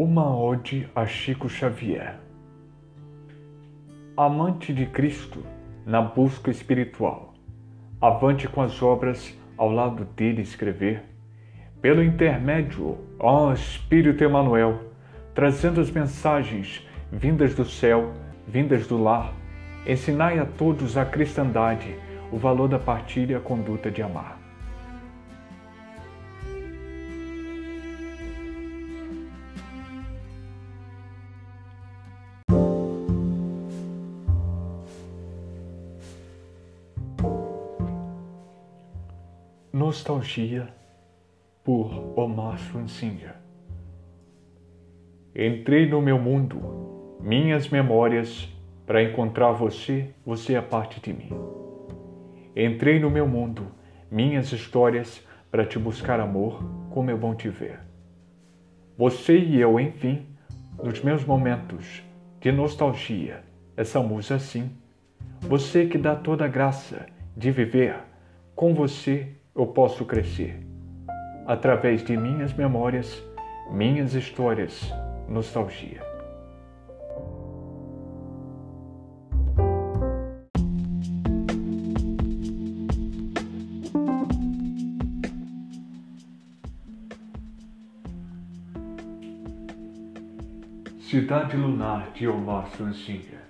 Uma 0.00 0.32
ode 0.32 0.88
a 0.94 1.06
Chico 1.06 1.48
Xavier. 1.48 2.20
Amante 4.16 4.72
de 4.72 4.86
Cristo 4.86 5.42
na 5.84 6.00
busca 6.00 6.52
espiritual, 6.52 7.34
avante 8.00 8.46
com 8.46 8.62
as 8.62 8.80
obras 8.80 9.36
ao 9.56 9.72
lado 9.72 10.04
dele 10.04 10.40
escrever, 10.40 11.02
pelo 11.82 12.00
intermédio, 12.00 12.96
ó 13.18 13.52
Espírito 13.52 14.22
Emanuel, 14.22 14.78
trazendo 15.34 15.80
as 15.80 15.90
mensagens 15.90 16.86
vindas 17.10 17.56
do 17.56 17.64
céu, 17.64 18.12
vindas 18.46 18.86
do 18.86 19.02
lar, 19.02 19.34
ensinai 19.84 20.38
a 20.38 20.46
todos 20.46 20.96
a 20.96 21.04
cristandade, 21.04 21.92
o 22.30 22.36
valor 22.36 22.68
da 22.68 22.78
partilha 22.78 23.32
e 23.32 23.34
a 23.34 23.40
conduta 23.40 23.90
de 23.90 24.00
amar. 24.00 24.37
Nostalgia 39.88 40.68
por 41.64 42.12
Omar 42.14 42.58
Francinha. 42.58 43.36
Entrei 45.34 45.88
no 45.88 46.02
meu 46.02 46.18
mundo, 46.18 47.16
minhas 47.22 47.70
memórias, 47.70 48.46
para 48.84 49.02
encontrar 49.02 49.52
você, 49.52 50.10
você 50.26 50.56
é 50.56 50.60
parte 50.60 51.00
de 51.00 51.10
mim. 51.14 51.30
Entrei 52.54 53.00
no 53.00 53.08
meu 53.08 53.26
mundo, 53.26 53.66
minhas 54.10 54.52
histórias, 54.52 55.26
para 55.50 55.64
te 55.64 55.78
buscar 55.78 56.20
amor, 56.20 56.62
como 56.90 57.10
é 57.10 57.14
bom 57.14 57.34
te 57.34 57.48
ver. 57.48 57.80
Você 58.94 59.38
e 59.38 59.58
eu, 59.58 59.80
enfim, 59.80 60.26
nos 60.84 61.00
meus 61.00 61.24
momentos 61.24 62.02
de 62.42 62.52
nostalgia, 62.52 63.42
essa 63.74 64.02
musa 64.02 64.34
assim. 64.34 64.70
Você 65.40 65.86
que 65.86 65.96
dá 65.96 66.14
toda 66.14 66.44
a 66.44 66.48
graça 66.48 67.06
de 67.34 67.50
viver, 67.50 67.96
com 68.54 68.74
você 68.74 69.37
eu 69.58 69.66
posso 69.66 70.04
crescer. 70.04 70.64
Através 71.44 72.04
de 72.04 72.16
minhas 72.16 72.54
memórias, 72.54 73.20
minhas 73.72 74.14
histórias, 74.14 74.88
nostalgia. 75.28 76.00
Cidade 91.00 91.56
Lunar 91.56 92.12
de 92.12 92.28
Omar 92.28 92.68
Francinha. 92.68 93.40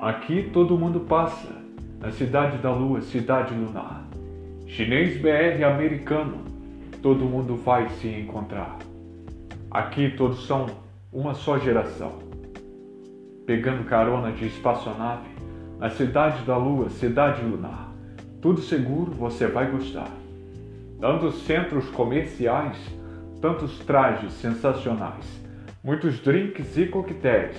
Aqui 0.00 0.48
todo 0.50 0.78
mundo 0.78 1.00
passa, 1.00 1.60
na 1.98 2.10
Cidade 2.10 2.56
da 2.58 2.72
Lua, 2.72 3.02
Cidade 3.02 3.52
Lunar. 3.52 4.09
Chinês, 4.70 5.20
BR, 5.20 5.64
americano, 5.64 6.44
todo 7.02 7.24
mundo 7.24 7.56
vai 7.56 7.88
se 7.88 8.06
encontrar. 8.06 8.78
Aqui 9.68 10.10
todos 10.10 10.46
são 10.46 10.66
uma 11.12 11.34
só 11.34 11.58
geração. 11.58 12.20
Pegando 13.44 13.82
carona 13.82 14.30
de 14.30 14.46
espaçonave, 14.46 15.28
na 15.76 15.90
cidade 15.90 16.44
da 16.44 16.56
lua, 16.56 16.88
cidade 16.88 17.42
lunar. 17.42 17.92
Tudo 18.40 18.60
seguro, 18.60 19.10
você 19.10 19.48
vai 19.48 19.68
gostar. 19.68 20.10
Tantos 21.00 21.42
centros 21.42 21.88
comerciais, 21.90 22.78
tantos 23.42 23.76
trajes 23.80 24.32
sensacionais, 24.34 25.26
muitos 25.82 26.20
drinks 26.20 26.78
e 26.78 26.86
coquetéis. 26.86 27.56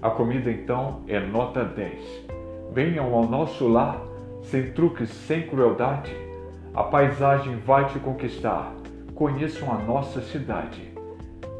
A 0.00 0.10
comida 0.10 0.48
então 0.48 1.02
é 1.08 1.18
nota 1.18 1.64
10. 1.64 2.24
Venham 2.72 3.12
ao 3.12 3.28
nosso 3.28 3.66
lar, 3.66 4.00
sem 4.44 4.70
truques, 4.70 5.10
sem 5.10 5.42
crueldade 5.48 6.31
a 6.74 6.84
paisagem 6.84 7.56
vai 7.56 7.86
te 7.88 7.98
conquistar. 7.98 8.72
Conheçam 9.14 9.70
a 9.70 9.78
nossa 9.78 10.22
cidade. 10.22 10.92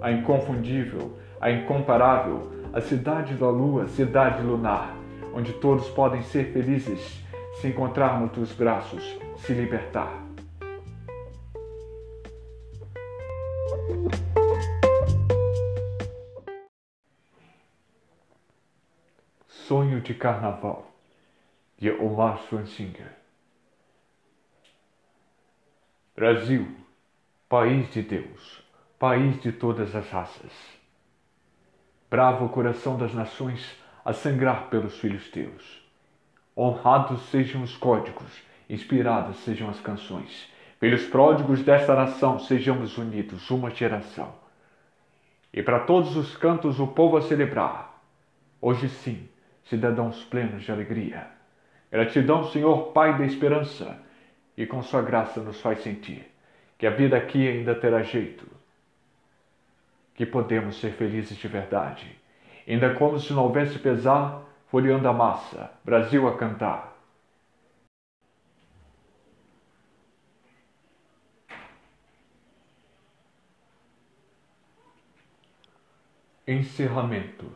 A 0.00 0.10
inconfundível, 0.10 1.18
a 1.38 1.50
incomparável, 1.50 2.50
a 2.72 2.80
cidade 2.80 3.34
da 3.34 3.50
lua, 3.50 3.86
cidade 3.88 4.42
lunar, 4.42 4.96
onde 5.34 5.52
todos 5.54 5.88
podem 5.90 6.22
ser 6.22 6.52
felizes, 6.52 7.22
se 7.60 7.68
encontrar 7.68 8.18
nos 8.20 8.32
teus 8.32 8.52
braços, 8.52 9.04
se 9.36 9.52
libertar. 9.52 10.22
Sonho 19.46 20.00
de 20.00 20.14
Carnaval, 20.14 20.86
de 21.78 21.90
Omar 21.90 22.38
Schwarzenegger. 22.38 23.22
Brasil, 26.22 26.69
país 27.49 27.93
de 27.93 28.00
Deus, 28.00 28.62
país 28.97 29.43
de 29.43 29.50
todas 29.50 29.93
as 29.97 30.09
raças. 30.09 30.53
Bravo 32.09 32.49
coração 32.49 32.97
das 32.97 33.12
nações 33.12 33.77
a 34.05 34.12
sangrar 34.12 34.71
pelos 34.71 34.97
filhos 35.00 35.28
teus. 35.31 35.84
Honrados 36.56 37.22
sejam 37.22 37.65
os 37.65 37.77
códigos, 37.77 38.41
inspiradas 38.71 39.34
sejam 39.38 39.69
as 39.69 39.81
canções. 39.81 40.49
Pelos 40.78 41.03
pródigos 41.06 41.60
desta 41.65 41.93
nação 41.93 42.39
sejamos 42.39 42.97
unidos, 42.99 43.50
uma 43.50 43.71
geração. 43.71 44.33
E 45.53 45.60
para 45.60 45.81
todos 45.81 46.16
os 46.16 46.37
cantos 46.37 46.78
o 46.78 46.87
povo 46.87 47.16
a 47.16 47.22
celebrar. 47.22 48.00
Hoje 48.60 48.89
sim, 48.89 49.28
cidadãos 49.65 50.22
plenos 50.22 50.62
de 50.62 50.71
alegria. 50.71 51.27
Gratidão, 51.91 52.44
Senhor 52.44 52.93
Pai 52.93 53.19
da 53.19 53.27
esperança 53.27 54.00
e 54.56 54.66
com 54.66 54.82
Sua 54.82 55.02
graça 55.02 55.40
nos 55.40 55.60
faz 55.60 55.80
sentir 55.80 56.32
que 56.82 56.86
a 56.88 56.90
vida 56.90 57.16
aqui 57.16 57.46
ainda 57.46 57.76
terá 57.76 58.02
jeito, 58.02 58.44
que 60.14 60.26
podemos 60.26 60.80
ser 60.80 60.92
felizes 60.94 61.38
de 61.38 61.46
verdade, 61.46 62.20
ainda 62.66 62.92
como 62.94 63.20
se 63.20 63.32
não 63.32 63.44
houvesse 63.44 63.78
pesar, 63.78 64.42
folheando 64.66 65.06
a 65.06 65.12
massa, 65.12 65.70
Brasil 65.84 66.26
a 66.26 66.36
cantar. 66.36 66.92
Encerramento 76.44 77.46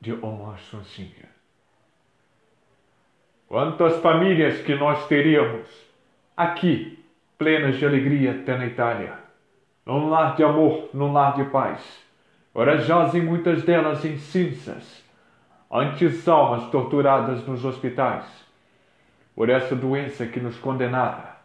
de 0.00 0.12
Omar 0.12 0.58
Sonsinha. 0.58 1.28
Quantas 3.46 4.00
famílias 4.00 4.60
que 4.62 4.74
nós 4.74 5.06
teríamos 5.06 5.93
aqui, 6.36 6.98
plenas 7.38 7.76
de 7.76 7.86
alegria 7.86 8.32
até 8.32 8.56
na 8.56 8.66
Itália, 8.66 9.14
num 9.86 10.08
lar 10.08 10.34
de 10.34 10.42
amor, 10.42 10.88
num 10.92 11.12
lar 11.12 11.36
de 11.36 11.44
paz. 11.44 12.02
Ora 12.52 12.78
jazem 12.78 13.22
muitas 13.22 13.62
delas 13.62 14.04
em 14.04 14.16
cinzas, 14.16 15.04
antes 15.70 16.26
almas 16.28 16.70
torturadas 16.70 17.46
nos 17.46 17.64
hospitais, 17.64 18.24
por 19.34 19.48
essa 19.48 19.74
doença 19.74 20.26
que 20.26 20.40
nos 20.40 20.56
condenara, 20.58 21.36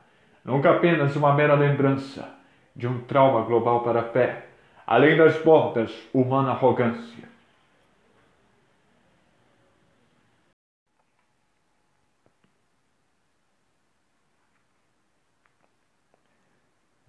nunca 0.44 0.72
apenas 0.72 1.16
uma 1.16 1.34
mera 1.34 1.56
lembrança 1.56 2.28
de 2.76 2.88
um 2.88 3.02
trauma 3.02 3.42
global 3.42 3.82
para 3.82 4.02
a 4.02 4.04
fé, 4.04 4.48
além 4.86 5.18
das 5.18 5.38
bordas, 5.42 5.92
humana 6.14 6.52
arrogância. 6.52 7.29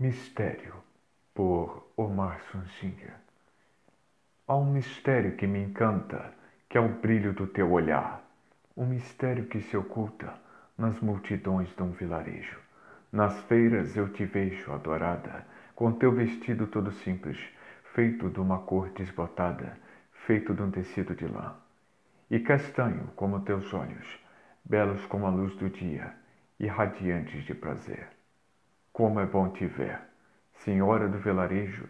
Mistério, 0.00 0.72
por 1.34 1.92
Omar 1.94 2.40
Sunsinha. 2.50 3.16
Há 4.48 4.56
um 4.56 4.72
mistério 4.72 5.36
que 5.36 5.46
me 5.46 5.62
encanta, 5.62 6.32
que 6.70 6.78
é 6.78 6.80
o 6.80 6.88
brilho 6.88 7.34
do 7.34 7.46
teu 7.46 7.70
olhar. 7.70 8.24
Um 8.74 8.86
mistério 8.86 9.44
que 9.44 9.60
se 9.60 9.76
oculta 9.76 10.32
nas 10.78 10.98
multidões 11.00 11.68
de 11.76 11.82
um 11.82 11.90
vilarejo. 11.90 12.58
Nas 13.12 13.42
feiras 13.42 13.94
eu 13.94 14.10
te 14.10 14.24
vejo, 14.24 14.72
adorada, 14.72 15.46
com 15.74 15.92
teu 15.92 16.12
vestido 16.12 16.66
todo 16.66 16.90
simples, 16.92 17.38
feito 17.92 18.30
de 18.30 18.40
uma 18.40 18.60
cor 18.60 18.88
desbotada, 18.92 19.76
feito 20.26 20.54
de 20.54 20.62
um 20.62 20.70
tecido 20.70 21.14
de 21.14 21.26
lã. 21.26 21.54
E 22.30 22.40
castanho 22.40 23.08
como 23.16 23.40
teus 23.40 23.74
olhos, 23.74 24.18
belos 24.64 25.04
como 25.04 25.26
a 25.26 25.30
luz 25.30 25.54
do 25.56 25.68
dia, 25.68 26.14
e 26.58 26.66
radiantes 26.66 27.44
de 27.44 27.54
prazer. 27.54 28.08
Como 29.00 29.18
é 29.18 29.24
bom 29.24 29.48
te 29.48 29.66
ver, 29.66 29.98
senhora 30.62 31.08
do 31.08 31.16
velarejo, 31.20 31.88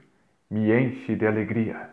me 0.48 0.70
enche 0.70 1.16
de 1.16 1.26
alegria. 1.26 1.90